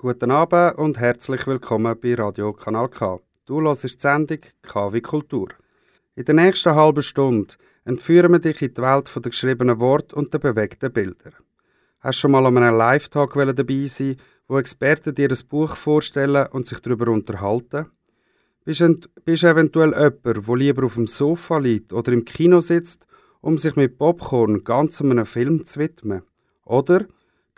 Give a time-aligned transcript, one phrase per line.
[0.00, 3.18] Guten Abend und herzlich willkommen bei Radio Kanal K.
[3.46, 5.48] Du hörst die Sendung KW Kultur.
[6.14, 10.32] In der nächsten halben Stunde entführen wir dich in die Welt der geschriebenen Worte und
[10.32, 11.32] der bewegten Bilder.
[11.98, 14.14] Hast du schon mal an einem Live-Talk dabei sein,
[14.46, 17.86] wo Experten dir ein Buch vorstellen und sich darüber unterhalten?
[18.64, 18.86] Bist du
[19.26, 23.08] eventuell jemand, der lieber auf dem Sofa liegt oder im Kino sitzt,
[23.40, 26.22] um sich mit Popcorn ganz einem Film zu widmen?
[26.64, 27.04] Oder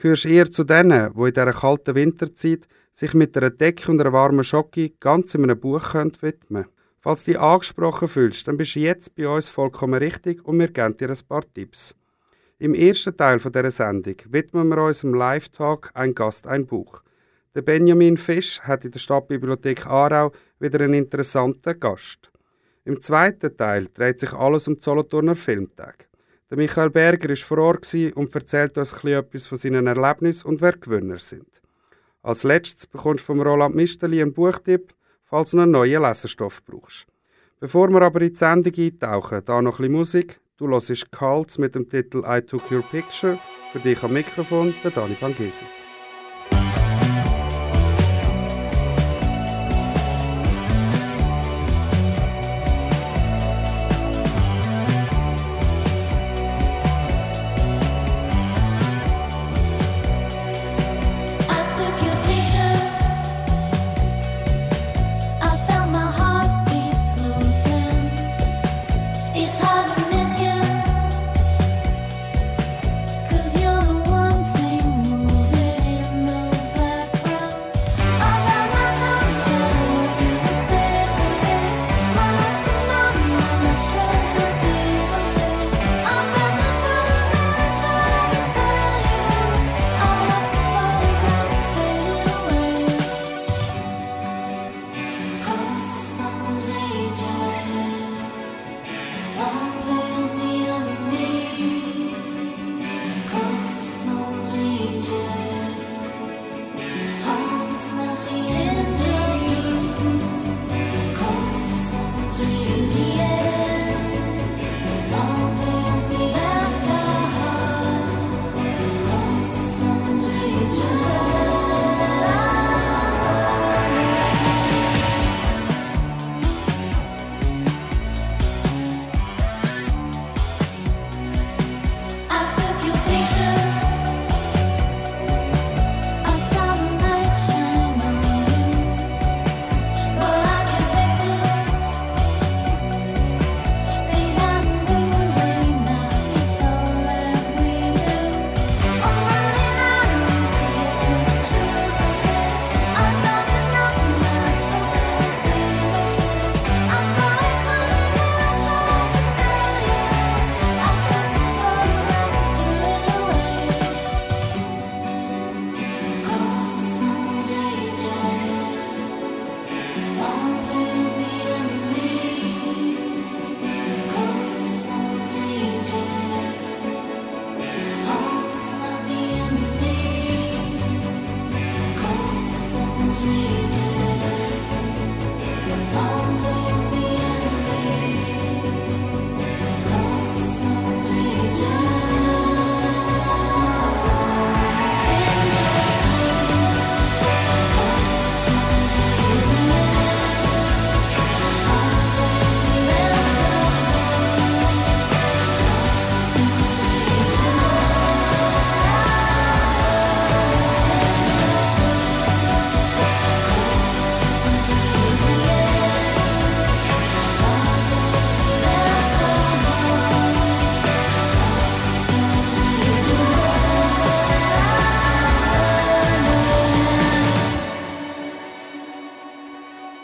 [0.01, 4.13] gehörst eher zu denen, die in dieser kalten Winterzeit sich mit einer Decke und einer
[4.13, 6.67] warmen Schocke ganz in einem Buch widmen können?
[6.99, 10.69] Falls du dich angesprochen fühlst, dann bist du jetzt bei uns vollkommen richtig und wir
[10.69, 11.95] geben dir ein paar Tipps.
[12.59, 17.03] Im ersten Teil dieser Sendung widmen wir unserem Live-Talk «Ein Gast, ein Buch».
[17.55, 22.31] Der Benjamin Fisch hat in der Stadtbibliothek Aarau wieder einen interessanten Gast.
[22.85, 26.10] Im zweiten Teil dreht sich alles um die Solothurner Filmtag.
[26.51, 30.73] Der Michael Berger war vor Ort und erzählt uns etwas von seinen Erlebnissen und wer
[30.73, 31.63] Gewinner sind.
[32.23, 37.07] Als letztes bekommst du von Roland Misteli einen Buchtipp, falls du einen neuen Lesestoff brauchst.
[37.61, 40.41] Bevor wir aber in die Sendung eintauchen, da noch ein Musik.
[40.57, 43.39] Du hörst Cults mit dem Titel «I Took Your Picture».
[43.71, 45.89] Für dich am Mikrofon der Dani Pangesis.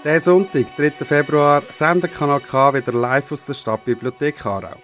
[0.04, 1.04] Der Sonntag, 3.
[1.04, 4.76] Februar, sendet Kanal K wieder live aus der Stadtbibliothek Aarau.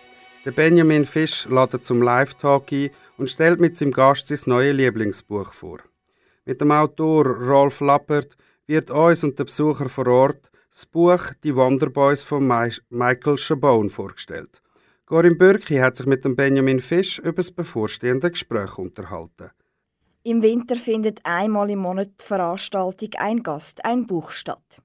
[0.45, 5.53] Der Benjamin Fisch lädt zum Live-Talk ein und stellt mit seinem Gast sein neues Lieblingsbuch
[5.53, 5.79] vor.
[6.45, 8.37] Mit dem Autor Rolf Lappert
[8.67, 12.47] wird uns und den Besucher vor Ort das Buch Die Wonderboys von
[12.89, 14.61] Michael Chabon vorgestellt.
[15.05, 19.51] Corinne Bürki hat sich mit dem Benjamin Fisch über das bevorstehende Gespräch unterhalten.
[20.25, 24.83] Im Winter findet einmal im Monat die Veranstaltung Ein Gast, ein Buch statt.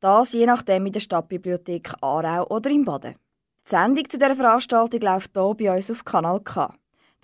[0.00, 3.16] Das je nachdem in der Stadtbibliothek Aarau oder im Baden.
[3.66, 6.72] Die Sendung zu dieser Veranstaltung läuft hier bei uns auf Kanal K.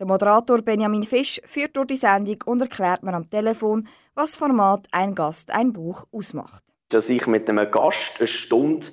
[0.01, 3.87] Der Moderator Benjamin Fisch führt durch die Sendung und erklärt mir am Telefon,
[4.17, 6.65] was Format Ein Gast, ein Buch ausmacht.
[6.89, 8.89] Dass ich mit einem Gast eine Stunde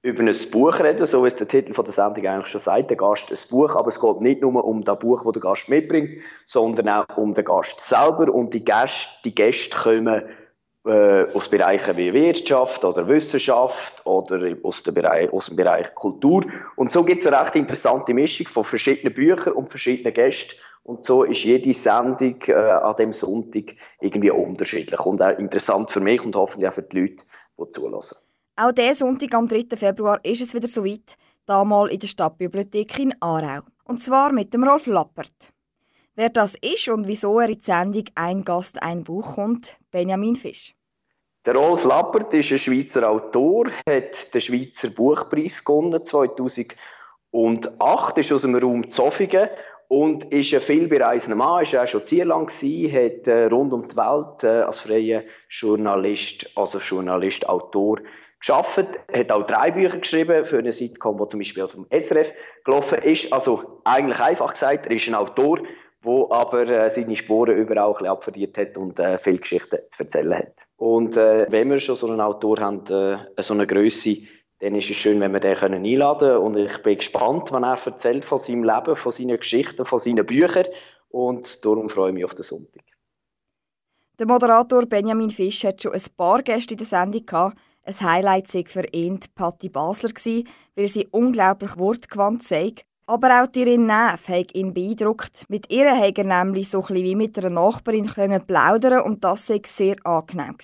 [0.00, 3.30] über ein Buch rede, so es der Titel der Sendung eigentlich schon sagt, der Gast
[3.30, 6.88] ein Buch, aber es geht nicht nur um das Buch, das der Gast mitbringt, sondern
[6.88, 10.22] auch um den Gast selber und die Gäste, die Gäste kommen
[10.86, 16.44] äh, aus Bereichen wie Wirtschaft oder Wissenschaft oder aus dem Bereich, aus dem Bereich Kultur.
[16.76, 20.54] Und so gibt es eine recht interessante Mischung von verschiedenen Büchern und verschiedenen Gästen.
[20.82, 26.00] Und so ist jede Sendung äh, an dem Sonntag irgendwie unterschiedlich und auch interessant für
[26.00, 27.24] mich und hoffentlich auch für die Leute,
[27.58, 28.16] die zulassen.
[28.56, 29.76] Auch diesen Sonntag am 3.
[29.76, 31.16] Februar ist es wieder soweit,
[31.46, 33.60] damals in der Stadtbibliothek in Aarau.
[33.84, 35.52] Und zwar mit dem Rolf Lappert.
[36.16, 40.34] Wer das ist und wieso er in die Sendung «Ein Gast, ein Buch» kommt, Benjamin
[40.34, 40.74] Fisch.
[41.46, 48.42] Der Rolf Lappert ist ein Schweizer Autor, hat den Schweizer Buchpreis gewonnen 2008, ist aus
[48.42, 49.48] dem Raum Zofingen
[49.86, 53.96] und ist ein vielbereisender Mann, ist auch schon Zierlang gewesen, hat äh, rund um die
[53.96, 58.00] Welt äh, als freier Journalist, also Journalist, Autor
[58.40, 62.32] geschafft, hat auch drei Bücher geschrieben für eine Sitcom, die zum Beispiel vom SRF
[62.64, 63.32] gelaufen ist.
[63.32, 65.60] Also eigentlich einfach gesagt, er ist ein Autor,
[66.02, 70.34] wo aber äh, seine Spuren überall ein abverdient hat und äh, viele Geschichten zu erzählen
[70.34, 70.54] hat.
[70.76, 74.16] Und äh, wenn wir schon so einen Autor haben, äh, so eine Größe,
[74.60, 76.38] dann ist es schön, wenn wir den können einladen können.
[76.38, 80.24] Und ich bin gespannt, wenn er erzählt von seinem Leben, von seinen Geschichten, von seinen
[80.24, 80.66] Büchern.
[81.08, 82.82] Und darum freue ich mich auf den Sonntag.
[84.18, 87.56] Der Moderator Benjamin Fisch hat schon ein paar Gäste in der Sendung gehabt.
[87.82, 90.10] Ein Highlight war für ihn Patti Basler,
[90.76, 92.74] weil sie unglaublich wortgewandt sei
[93.10, 95.44] aber auch Tirin Neff hat ihn beeindruckt.
[95.48, 99.50] Mit ihr hat er nämlich so ein wie mit einer Nachbarin können plaudern und das
[99.50, 100.56] war sehr angenehm.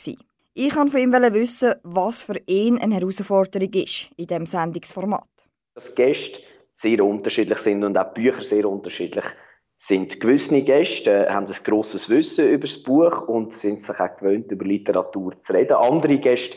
[0.54, 5.26] Ich wollte von ihm wissen, was für ihn eine Herausforderung ist in diesem Sendungsformat.
[5.74, 6.40] Dass Gäste
[6.72, 9.24] sehr unterschiedlich sind und auch Bücher sehr unterschiedlich
[9.76, 10.20] sind.
[10.20, 14.52] Gewisse Gäste äh, haben ein grosses Wissen über das Buch und sind sich auch gewöhnt,
[14.52, 15.74] über Literatur zu reden.
[15.74, 16.56] Andere Gäste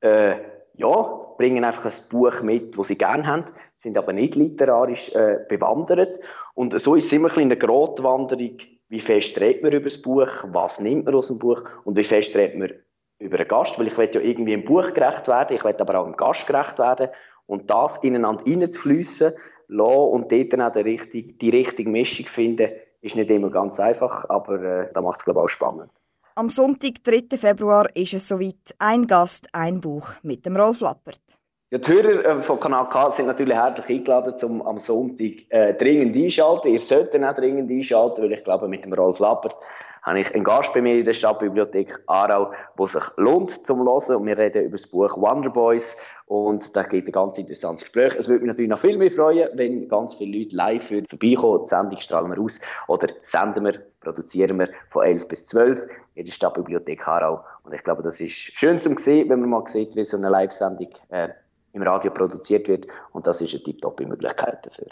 [0.00, 0.34] äh,
[0.74, 3.44] ja, bringen einfach ein Buch mit, das sie gerne haben,
[3.80, 6.20] sind aber nicht literarisch äh, bewandert.
[6.54, 10.28] Und so ist es immer ein eine Grotwanderung, wie fest redet man über das Buch,
[10.44, 12.72] was nimmt man aus dem Buch und wie fest redet man
[13.18, 16.00] über einen Gast, weil ich will ja irgendwie im Buch gerecht werden, ich will aber
[16.00, 17.08] auch im Gast gerecht werden
[17.46, 19.34] und das ineinander reinzufliessen
[19.68, 22.70] lassen und dort dann auch die richtige, die richtige Mischung finden,
[23.02, 25.90] ist nicht immer ganz einfach, aber äh, da macht es glaube ich auch spannend.
[26.34, 27.36] Am Sonntag, 3.
[27.36, 28.74] Februar, ist es soweit.
[28.78, 31.39] Ein Gast, ein Buch mit dem Rolf Lappert.
[31.72, 35.72] Ja, die Hörer äh, von Kanal K sind natürlich herzlich eingeladen, um am Sonntag äh,
[35.74, 36.72] dringend einschalten.
[36.72, 39.54] Ihr solltet auch dringend einschalten, weil ich glaube, mit dem Rolf Lappert
[40.02, 44.16] habe ich einen Gast bei mir in der Stadtbibliothek Aarau, der sich lohnt zum Hören.
[44.16, 45.96] Und wir reden über das Buch Wonder Boys.
[46.26, 48.16] Und da geht ein ganz interessantes Gespräch.
[48.18, 51.62] Es würde mich natürlich noch viel mehr freuen, wenn ganz viele Leute live vorbeikommen.
[51.62, 52.58] Die Sendung strahlen wir aus
[52.88, 55.86] oder senden wir, produzieren wir von 11 bis 12
[56.16, 57.44] in der Stadtbibliothek Aarau.
[57.62, 60.30] Und ich glaube, das ist schön zu sehen, wenn man mal sieht, wie so eine
[60.30, 61.28] Live-Sendung äh,
[61.72, 62.86] im Radio produziert wird.
[63.12, 64.88] Und das ist eine tiptoppe Möglichkeit dafür.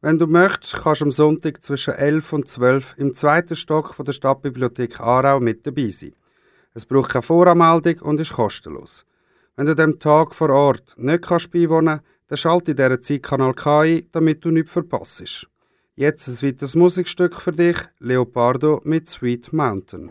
[0.00, 4.04] Wenn du möchtest, kannst du am Sonntag zwischen 11 und 12 im zweiten Stock von
[4.04, 6.14] der Stadtbibliothek Aarau mit dabei sein.
[6.74, 9.06] Es braucht keine Voranmeldung und ist kostenlos.
[9.56, 13.22] Wenn du dem Tag vor Ort nicht kannst beiwohnen kannst, dann schalte in dieser Zeit
[13.22, 15.48] Kanal K ein, damit du nichts verpasst.
[15.94, 20.10] Jetzt ein weiteres Musikstück für dich, Leopardo mit Sweet Mountain.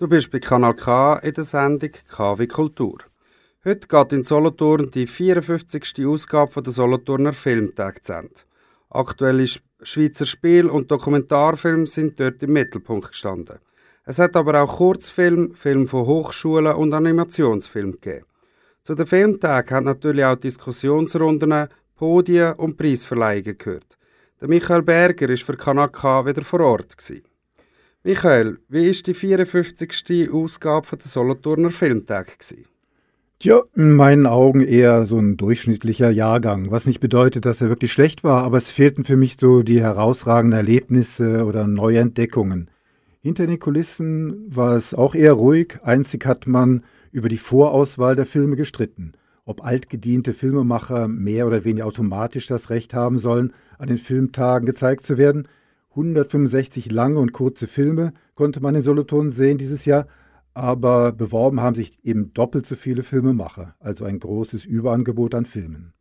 [0.00, 2.98] Du bist bei Kanal K in der Sendung KW Kultur.
[3.64, 6.06] Heute geht in Solothurn die 54.
[6.06, 8.42] Ausgabe der Solothurner Filmtag zu Ende.
[8.90, 9.44] Aktuelle
[9.82, 13.58] Schweizer Spiel- und Dokumentarfilme sind dort im Mittelpunkt gestanden.
[14.04, 18.24] Es hat aber auch Kurzfilm, Film von Hochschulen und Animationsfilm gegeben.
[18.82, 23.98] Zu den Filmtagen haben natürlich auch Diskussionsrunden, Podien und Preisverleihungen gehört.
[24.40, 26.96] Der Michael Berger war für Kanal K wieder vor Ort.
[26.96, 27.24] Gewesen.
[28.08, 30.30] Michael, wie war die 54.
[30.32, 32.38] Ausgabe der Solothurner Filmtag?
[33.38, 37.92] Tja, in meinen Augen eher so ein durchschnittlicher Jahrgang, was nicht bedeutet, dass er wirklich
[37.92, 42.70] schlecht war, aber es fehlten für mich so die herausragenden Erlebnisse oder neue Entdeckungen.
[43.20, 48.24] Hinter den Kulissen war es auch eher ruhig, einzig hat man über die Vorauswahl der
[48.24, 49.12] Filme gestritten,
[49.44, 55.02] ob altgediente Filmemacher mehr oder weniger automatisch das Recht haben sollen, an den Filmtagen gezeigt
[55.02, 55.46] zu werden,
[55.98, 60.06] 165 lange und kurze Filme konnte man in Solothurn sehen dieses Jahr,
[60.54, 65.92] aber beworben haben sich eben doppelt so viele Filmemacher, also ein großes Überangebot an Filmen.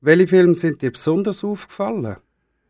[0.00, 2.16] Welche Filme sind dir besonders aufgefallen?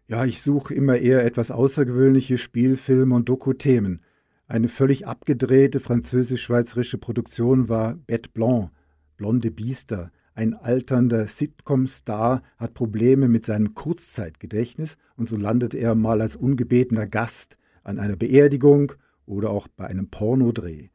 [0.08, 4.02] Ja, ich suche immer eher etwas außergewöhnliche Spielfilme und Doku-Themen.
[4.46, 8.70] Eine völlig abgedrehte französisch-schweizerische Produktion war Bête Blanc,
[9.16, 16.20] Blonde Biester, ein alternder Sitcom-Star hat Probleme mit seinem Kurzzeitgedächtnis und so landet er mal
[16.20, 18.92] als ungebetener Gast an einer Beerdigung
[19.26, 20.88] oder auch bei einem Pornodreh,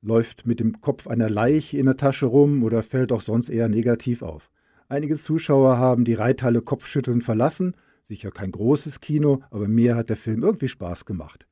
[0.00, 3.68] läuft mit dem Kopf einer Leiche in der Tasche rum oder fällt auch sonst eher
[3.68, 4.50] negativ auf.
[4.88, 7.74] Einige Zuschauer haben die Reithalle Kopfschütteln verlassen,
[8.08, 11.46] sicher kein großes Kino, aber mir hat der Film irgendwie Spaß gemacht.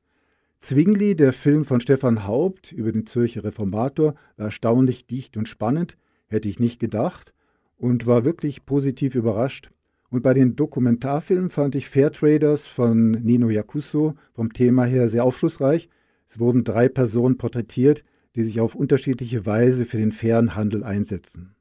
[0.57, 5.95] Zwingli, der Film von Stefan Haupt über den Zürcher Reformator, war erstaunlich dicht und spannend,
[6.25, 7.34] hätte ich nicht gedacht,
[7.77, 9.71] und war wirklich positiv überrascht.
[10.09, 15.23] Und bei den Dokumentarfilmen fand ich Fair Traders von Nino Yakuso vom Thema her sehr
[15.23, 15.89] aufschlussreich.
[16.27, 18.03] Es wurden drei Personen porträtiert,
[18.35, 21.55] die sich auf unterschiedliche Weise für den fairen Handel einsetzen.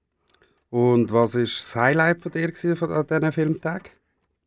[0.71, 3.93] Und was ist das Highlight von dir von diesem Filmtag?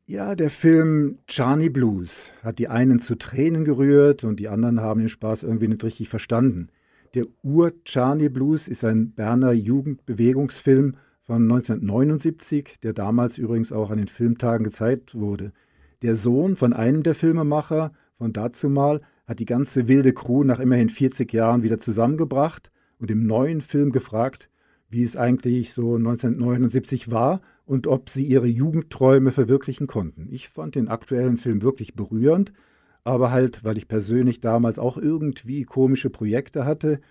[0.05, 5.01] Ja, der Film Charney Blues hat die einen zu Tränen gerührt und die anderen haben
[5.01, 6.69] den Spaß irgendwie nicht richtig verstanden.
[7.13, 10.95] Der Ur-Charney Blues ist ein Berner Jugendbewegungsfilm
[11.27, 15.51] von 1979, der damals übrigens auch an den Filmtagen gezeigt wurde.
[16.01, 20.89] Der Sohn von einem der Filmemacher von dazumal hat die ganze wilde Crew nach immerhin
[20.89, 24.49] 40 Jahren wieder zusammengebracht und im neuen Film gefragt,
[24.89, 30.29] wie es eigentlich so 1979 war und ob sie ihre Jugendträume verwirklichen konnten.
[30.31, 32.53] Ich fand den aktuellen Film wirklich berührend,
[33.03, 37.01] aber halt, weil ich persönlich damals auch irgendwie komische Projekte hatte,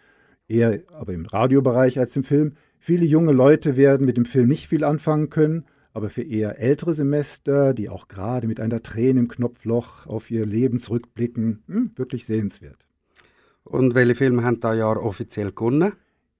[0.49, 4.69] eher aber im Radiobereich als im Film, Viele junge Leute werden mit dem Film nicht
[4.69, 9.29] viel anfangen können, aber für eher ältere Semester, die auch gerade mit einer Träne im
[9.29, 12.87] Knopfloch auf ihr Leben zurückblicken, hm, wirklich sehenswert.
[13.65, 15.93] Und welche Filme haben da Jahr offiziell gewonnen?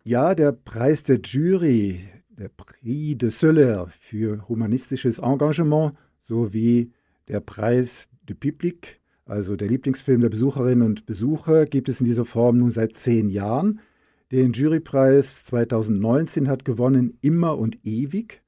[0.05, 6.93] Ja, der Preis der Jury, der Prix de Soler für humanistisches Engagement sowie
[7.29, 12.25] der Preis du Public, also der Lieblingsfilm der Besucherinnen und Besucher, gibt es in dieser
[12.25, 13.81] Form nun seit zehn Jahren.
[14.33, 18.43] Den Jurypreis 2019 hat gewonnen Immer und Ewig.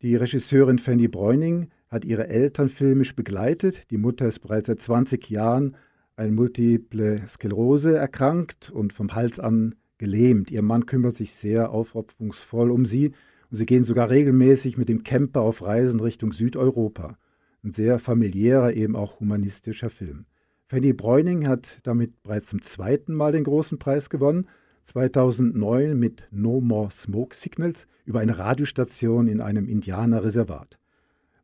[0.00, 3.90] Die Regisseurin Fanny Bräuning hat ihre Eltern filmisch begleitet.
[3.90, 5.76] Die Mutter ist bereits seit 20 Jahren
[6.16, 10.50] an Multiple Sklerose erkrankt und vom Hals an gelähmt.
[10.50, 13.12] Ihr Mann kümmert sich sehr aufopferungsvoll um sie
[13.50, 17.18] und sie gehen sogar regelmäßig mit dem Camper auf Reisen Richtung Südeuropa.
[17.62, 20.24] Ein sehr familiärer, eben auch humanistischer Film.
[20.68, 24.48] Fanny Bräuning hat damit bereits zum zweiten Mal den großen Preis gewonnen
[24.82, 30.78] 2009 mit No More Smoke Signals über eine Radiostation in einem Indianerreservat.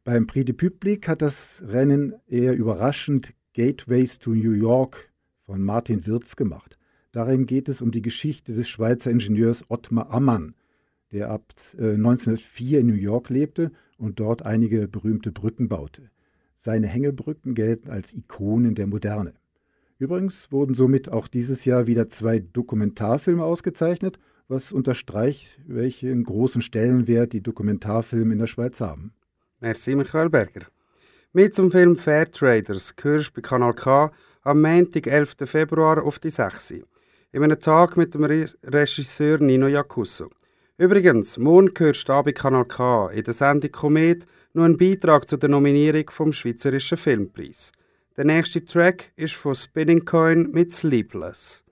[0.04, 5.12] Beim Prix du Public hat das Rennen eher überraschend Gateways to New York
[5.45, 6.78] von Martin Wirz gemacht.
[7.12, 10.54] Darin geht es um die Geschichte des Schweizer Ingenieurs Ottmar Ammann,
[11.12, 16.11] der ab 1904 äh, in New York lebte und dort einige berühmte Brücken baute.
[16.54, 19.35] Seine Hängebrücken gelten als Ikonen der Moderne.
[19.99, 27.33] Übrigens wurden somit auch dieses Jahr wieder zwei Dokumentarfilme ausgezeichnet, was unterstreicht, welchen großen Stellenwert
[27.33, 29.12] die Dokumentarfilme in der Schweiz haben.
[29.61, 30.67] Merci, Michael Berger.
[31.33, 34.12] Mit zum Film Fair Traders gehörst bei Kanal K
[34.43, 35.35] am Montag, 11.
[35.45, 36.75] Februar auf die 6.
[37.33, 40.31] In einem Tag mit dem Regisseur Nino Jacusso.
[40.78, 45.37] Übrigens, morgen hörst du bei Kanal K in der Sendung Komet noch einen Beitrag zu
[45.37, 47.73] der Nominierung vom Schweizerischen Filmpreis.
[48.18, 51.62] Der nächste Track ist von Spinning Coin mit Sleepless.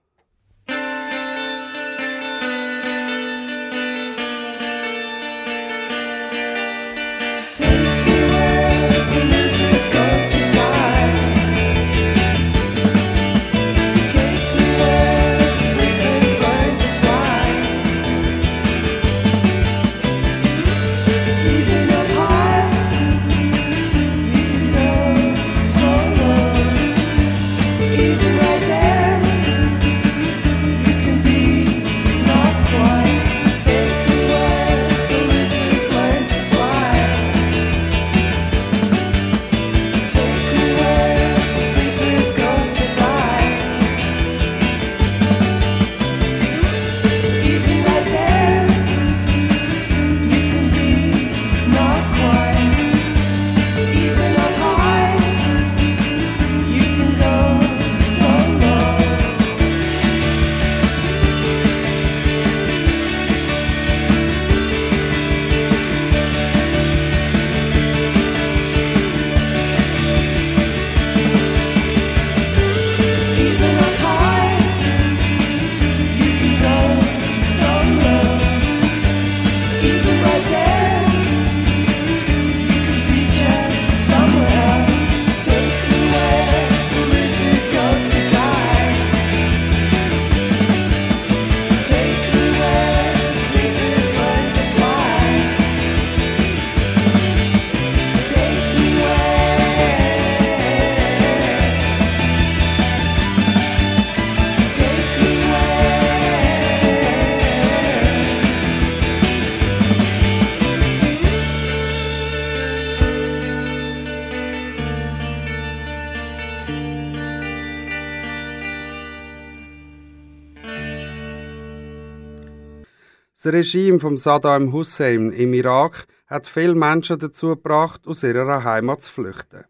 [123.46, 129.02] Das Regime von Saddam Hussein im Irak hat viele Menschen dazu gebracht, aus ihrer Heimat
[129.02, 129.62] zu flüchten.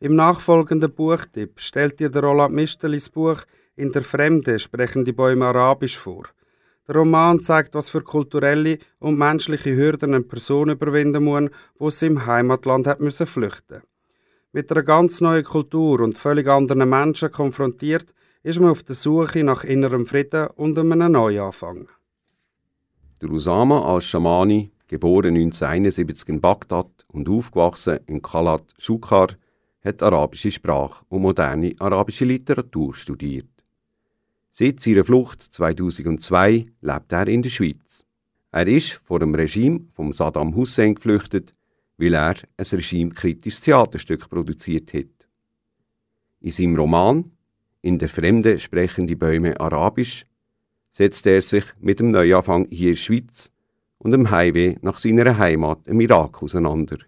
[0.00, 3.42] Im nachfolgenden Buchtipp stellt dir der Roland Mistelis Buch
[3.76, 6.24] In der Fremde sprechen die Bäume Arabisch vor.
[6.86, 11.98] Der Roman zeigt, was für kulturelle und menschliche Hürden eine Person überwinden muss, die aus
[11.98, 13.82] seinem Heimatland hat müssen flüchten.
[14.52, 19.44] Mit einer ganz neuen Kultur und völlig anderen Menschen konfrontiert, ist man auf der Suche
[19.44, 21.88] nach innerem Frieden und einem Neuanfang.
[23.20, 29.30] Der Usama al-Shamani, geboren 1971 in Bagdad und aufgewachsen in Khalat Shukar,
[29.84, 33.48] hat arabische Sprache und moderne arabische Literatur studiert.
[34.52, 38.06] Seit seiner Flucht 2002 lebt er in der Schweiz.
[38.52, 41.54] Er ist vor dem Regime von Saddam Hussein geflüchtet,
[41.96, 45.28] weil er ein regimekritisches Theaterstück produziert hat.
[46.40, 47.32] In seinem Roman
[47.82, 50.24] In der Fremde sprechen die Bäume Arabisch
[50.90, 53.52] setzt er sich mit dem Neuanfang hier in der Schweiz
[53.98, 56.98] und dem Highway nach seiner Heimat im Irak auseinander.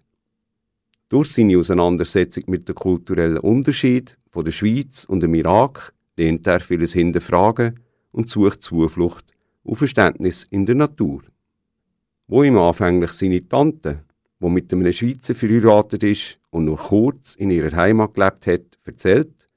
[1.09, 6.59] Durch seine Auseinandersetzung mit dem kulturellen Unterschied von der Schweiz und dem Irak lehnt er
[6.59, 7.79] vieles hinterfragen
[8.11, 9.25] und sucht Zuflucht
[9.63, 11.23] und Verständnis in der Natur.
[12.27, 14.05] Wo ihm anfänglich seine Tante,
[14.39, 19.47] wo mit einem Schweizer verheiratet ist und nur kurz in ihrer Heimat gelebt hat, erzählt,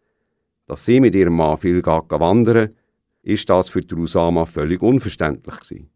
[0.66, 2.74] dass sie mit ihrem Mann viel wandern,
[3.24, 5.90] ist das für Usama völlig unverständlich gewesen.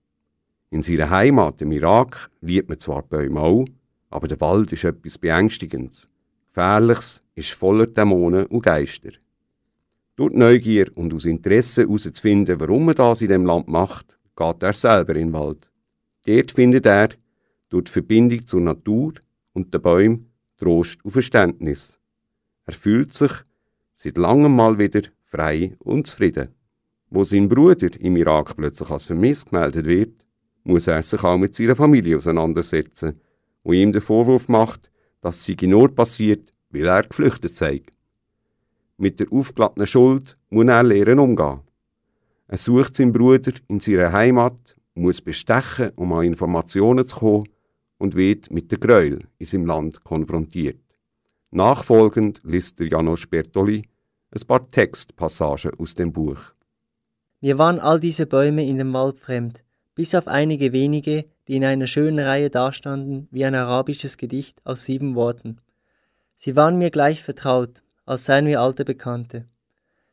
[0.70, 3.66] In seiner Heimat im Irak liebt man zwar Bäume auch,
[4.10, 6.08] aber der Wald ist etwas Beängstigendes.
[6.46, 9.10] Gefährliches ist voller Dämonen und Geister.
[10.16, 14.72] Durch Neugier und aus Interesse herauszufinden, warum man das in dem Land macht, geht er
[14.72, 15.70] selber in den Wald.
[16.26, 17.10] Dort findet er,
[17.68, 19.14] durch die Verbindung zur Natur
[19.52, 21.98] und den Bäumen, Trost und Verständnis.
[22.64, 23.32] Er fühlt sich
[23.94, 26.48] seit langem mal wieder frei und zufrieden.
[27.10, 30.26] Wo sein Bruder im Irak plötzlich als vermisst gemeldet wird,
[30.64, 33.20] muss er sich auch mit seiner Familie auseinandersetzen,
[33.64, 34.90] wo ihm den Vorwurf macht,
[35.20, 37.82] dass sie nur passiert, weil er geflüchtet sei.
[38.98, 41.60] Mit der aufgelattenen Schuld muss er lernen umgehen.
[42.46, 47.48] Er sucht seinen Bruder in seiner Heimat, muss bestechen, um an Informationen zu kommen
[47.98, 50.80] und wird mit der Gräuel in seinem Land konfrontiert.
[51.50, 53.88] Nachfolgend liest der Janos Bertoli
[54.30, 56.38] ein paar Textpassagen aus dem Buch.
[57.40, 59.62] Mir waren all diese Bäume in dem Wald fremd,
[59.94, 64.84] bis auf einige wenige, die in einer schönen Reihe dastanden wie ein arabisches Gedicht aus
[64.84, 65.60] sieben Worten.
[66.36, 69.44] Sie waren mir gleich vertraut, als seien wir alte Bekannte.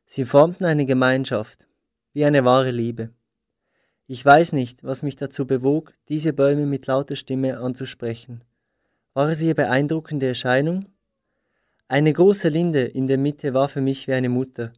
[0.06, 1.68] Sie formten eine Gemeinschaft,
[2.14, 3.10] wie eine wahre Liebe.
[4.08, 8.44] Ich weiß nicht, was mich dazu bewog, diese Bäume mit lauter Stimme anzusprechen.
[9.14, 10.86] War es ihre beeindruckende Erscheinung?
[11.88, 14.74] Eine große Linde in der Mitte war für mich wie eine Mutter,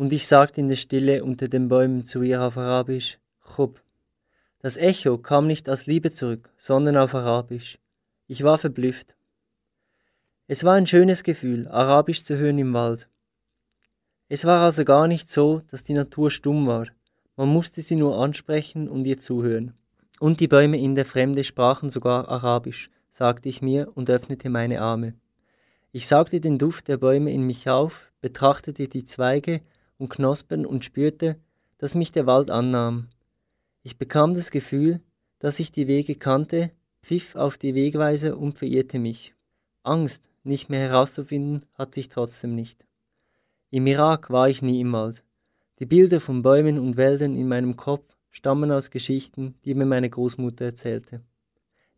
[0.00, 3.18] und ich sagte in der Stille unter den Bäumen zu ihr auf Arabisch,
[3.54, 3.82] Chub.
[4.58, 7.78] Das Echo kam nicht aus Liebe zurück, sondern auf Arabisch.
[8.26, 9.14] Ich war verblüfft.
[10.46, 13.10] Es war ein schönes Gefühl, Arabisch zu hören im Wald.
[14.30, 16.86] Es war also gar nicht so, dass die Natur stumm war.
[17.36, 19.74] Man musste sie nur ansprechen und ihr zuhören.
[20.18, 24.80] Und die Bäume in der Fremde sprachen sogar Arabisch, sagte ich mir und öffnete meine
[24.80, 25.12] Arme.
[25.92, 29.60] Ich saugte den Duft der Bäume in mich auf, betrachtete die Zweige
[30.00, 31.36] und Knospen und spürte,
[31.78, 33.08] dass mich der Wald annahm.
[33.82, 35.00] Ich bekam das Gefühl,
[35.38, 36.70] dass ich die Wege kannte,
[37.02, 39.34] pfiff auf die Wegweise und verirrte mich.
[39.82, 42.84] Angst, nicht mehr herauszufinden, hatte ich trotzdem nicht.
[43.70, 45.22] Im Irak war ich nie im Wald.
[45.78, 50.08] Die Bilder von Bäumen und Wäldern in meinem Kopf stammen aus Geschichten, die mir meine
[50.08, 51.20] Großmutter erzählte.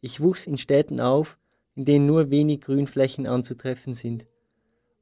[0.01, 1.39] Ich wuchs in Städten auf,
[1.77, 4.27] in denen nur wenig Grünflächen anzutreffen sind.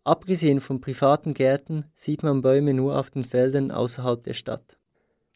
[0.04, 4.78] Abgesehen von privaten Gärten sieht man Bäume nur auf den Feldern außerhalb der Stadt.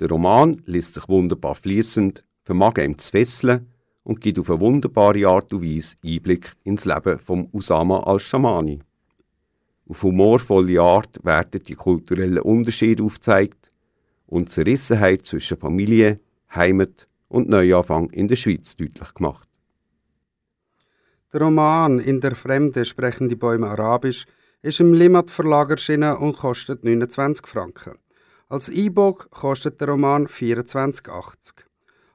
[0.00, 3.68] Der Roman liest sich wunderbar fließend, vermag ihm zu fesseln
[4.04, 8.80] und gibt auf eine wunderbare Art und Weise Einblick ins Leben von Usama al-Shamani.
[9.86, 13.70] Auf humorvolle Art werden die kulturellen Unterschiede aufgezeigt
[14.26, 16.20] und die Zerrissenheit zwischen Familie,
[16.54, 19.48] Heimat und Neuanfang in der Schweiz deutlich gemacht.
[21.32, 24.24] Der Roman In der Fremde sprechen die Bäume Arabisch
[24.64, 27.98] ist im Limmat Verlag erschienen und kostet 29 Franken.
[28.48, 31.64] Als E-Book kostet der Roman 24,80.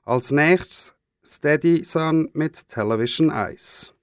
[0.04, 3.94] Als nächstes Steady Sun mit Television Eyes.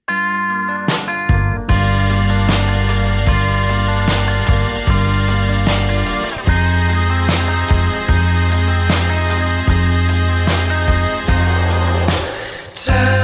[12.87, 13.16] You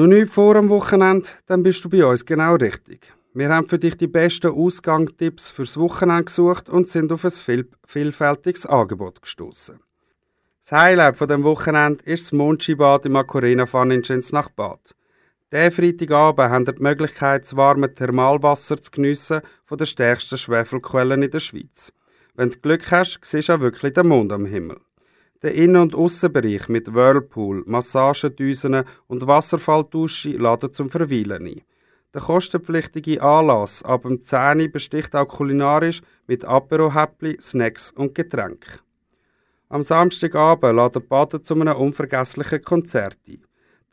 [0.00, 3.12] Noch nicht vor am Wochenende, dann bist du bei uns genau richtig.
[3.34, 7.68] Wir haben für dich die besten Ausgangstipps fürs Wochenende gesucht und sind auf ein viel,
[7.84, 9.78] vielfältiges Angebot gestoßen.
[10.62, 14.94] Das Highlight von dem Wochenende ist das Mondskibad im Fun in nach Bad.
[15.52, 21.22] Diesen Freitagabend haben ihr die Möglichkeit, das warme Thermalwasser zu geniessen von der stärksten Schwefelquellen
[21.22, 21.92] in der Schweiz.
[22.34, 24.80] Wenn du Glück hast, siehst du auch wirklich den Mond am Himmel.
[25.42, 31.62] Der Innen- und Aussenbereich mit Whirlpool, Massagedüsen und Wasserfalldusche laden zum Verweilen ein.
[32.12, 38.80] Der kostenpflichtige Anlass ab dem 10 Uhr besticht auch kulinarisch mit Apero-Häppli, Snacks und Getränken.
[39.70, 43.42] Am Samstagabend laden Baden zu einem unvergesslichen Konzert ein.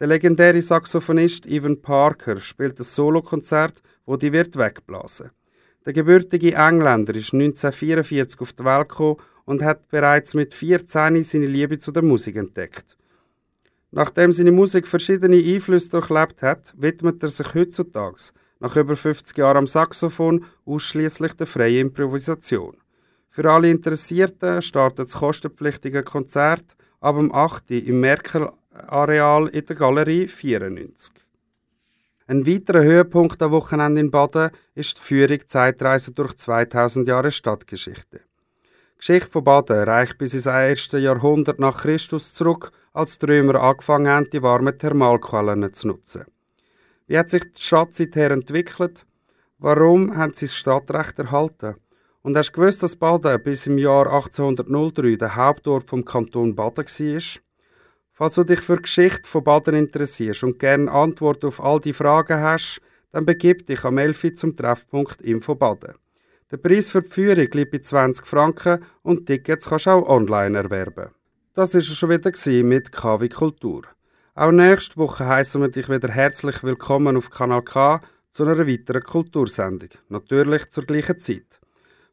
[0.01, 5.31] Der legendäre Saxophonist Ivan Parker spielt ein Solokonzert, wo die wird wegblasen.
[5.85, 11.45] Der gebürtige Engländer ist 1944 auf die Welt gekommen und hat bereits mit 14 seine
[11.45, 12.97] Liebe zu der Musik entdeckt.
[13.91, 19.57] Nachdem seine Musik verschiedene Einflüsse durchlebt hat, widmet er sich heutzutage, nach über 50 Jahren
[19.57, 22.75] am Saxophon, ausschließlich der freien Improvisation.
[23.29, 27.71] Für alle Interessierten startet das kostenpflichtige Konzert ab dem 8.
[27.71, 31.13] Uhr im Merkel-Areal in der Galerie 94.
[32.27, 38.19] Ein weiterer Höhepunkt am Wochenende in Baden ist die Führung Zeitreise durch 2000 Jahre Stadtgeschichte.
[38.97, 43.61] Die Geschichte von Baden reicht bis ins erste Jahrhundert nach Christus zurück, als die Römer
[43.61, 46.25] angefangen haben, die warmen Thermalquellen zu nutzen.
[47.05, 49.05] Wie hat sich die Stadt seither entwickelt?
[49.59, 51.75] Warum haben sie das Stadtrecht erhalten?
[52.23, 56.85] Und hast du gewusst, dass Baden bis im Jahr 1803 der Hauptort vom Kanton Baden
[56.87, 57.21] war?
[58.13, 61.93] Falls du dich für die Geschichte von Baden interessierst und gerne Antworten auf all die
[61.93, 62.81] Fragen hast,
[63.11, 64.23] dann begib dich am 11.
[64.23, 65.93] Uhr zum Treffpunkt Info Baden.
[66.49, 70.57] Der Preis für die Führung liegt bei 20 Franken und Tickets kannst du auch online
[70.57, 71.11] erwerben.
[71.53, 73.81] Das war es schon wieder mit KW Kultur.
[74.33, 79.03] Auch nächste Woche heißen wir dich wieder herzlich willkommen auf Kanal K zu einer weiteren
[79.03, 79.89] Kultursendung.
[80.07, 81.59] Natürlich zur gleichen Zeit.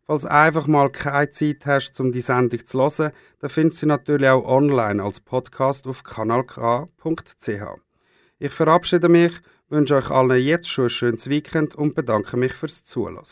[0.03, 3.87] Falls einfach mal keine Zeit hast, um die Sendung zu hören, dann findest du sie
[3.87, 7.49] natürlich auch online als Podcast auf kanalk.ch.
[8.41, 12.83] Ich verabschiede mich, wünsche euch allen jetzt schon ein schönes Weekend und bedanke mich fürs
[12.83, 13.23] Zuhören.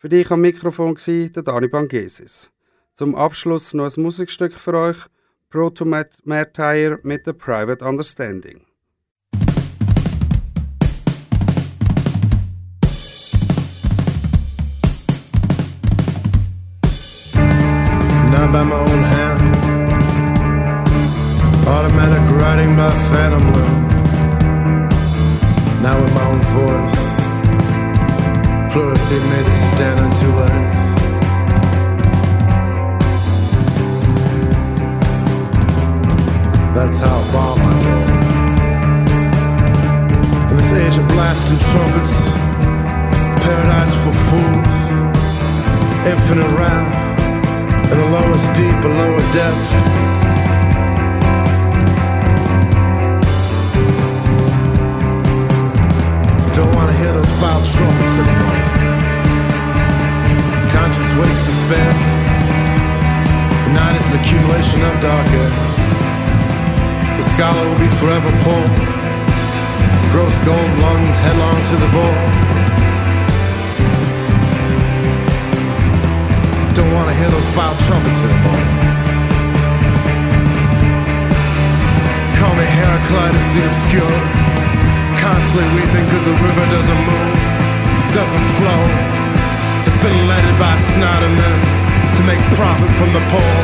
[0.00, 2.52] Für dich am Mikrofon war der Dani Bangesis.
[2.92, 4.98] Zum Abschluss noch ein Musikstück für euch,
[5.50, 8.60] Proto Martyr mit The Private Understanding.
[18.30, 19.42] Not by my own hand.
[21.66, 23.88] Automatic writing by Phantom Loom.
[25.82, 27.17] Now with my own voice.
[28.70, 30.80] Plurality made to stand on two legs.
[36.74, 37.96] That's how bomb I go.
[40.50, 42.16] In this age of blasting trumpets,
[43.42, 44.76] paradise for fools,
[46.06, 46.94] infinite wrath,
[47.90, 50.27] and the lowest deep, a lower depth.
[56.58, 58.58] Don't wanna hear those foul trumpets anymore.
[60.74, 61.90] Conscious wakes despair.
[63.62, 65.50] The night is an accumulation of dark air.
[67.14, 68.64] The scholar will be forever poor.
[70.10, 72.22] Gross gold lungs headlong to the bore.
[76.74, 78.64] Don't wanna hear those foul trumpets anymore.
[82.34, 84.37] Call me Heraclitus the obscure.
[85.28, 87.36] Constantly weeping cause the river doesn't move,
[88.16, 88.82] doesn't flow.
[89.84, 91.28] It's been led by smarter
[92.16, 93.54] to make profit from the poor.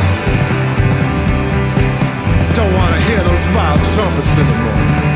[2.53, 5.14] Don't wanna hear those foul trumpets anymore.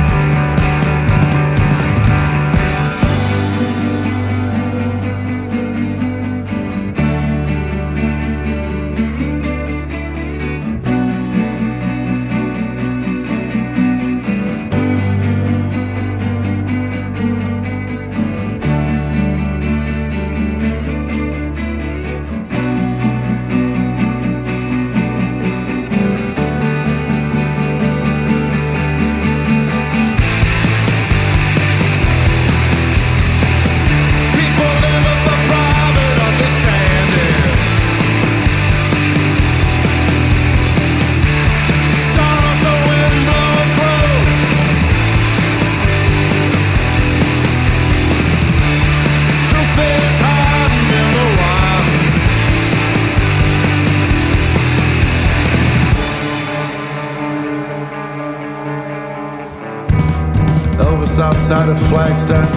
[61.52, 62.48] Outside of Flagstaff,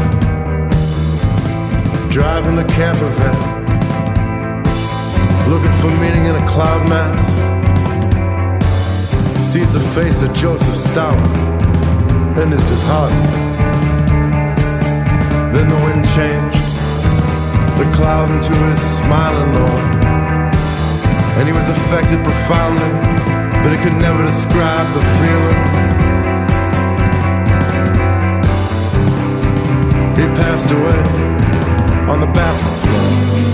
[2.11, 3.65] driving a camper van,
[5.49, 7.25] looking for meaning in a cloud mass.
[9.41, 11.19] Sees the face of Joseph Stalin
[12.37, 13.33] and is disheartened.
[15.55, 16.61] Then the wind changed,
[17.79, 20.05] the cloud into his smiling Lord.
[21.39, 22.93] And he was affected profoundly,
[23.63, 25.92] but he could never describe the feeling.
[30.15, 31.01] He passed away
[32.13, 33.52] on the bathroom floor.